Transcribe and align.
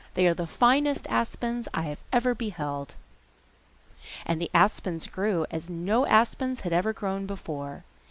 They 0.15 0.25
are 0.25 0.33
the 0.33 0.47
finest 0.47 1.05
aspens 1.11 1.67
I 1.75 1.83
have 1.83 1.99
ever 2.11 2.33
beheld!' 2.33 2.95
And 4.25 4.41
the 4.41 4.49
aspens 4.51 5.05
grew 5.05 5.45
as 5.51 5.69
no 5.69 6.07
aspens 6.07 6.61
had 6.61 6.73
ever 6.73 6.91
grown 6.91 7.27
before. 7.27 7.83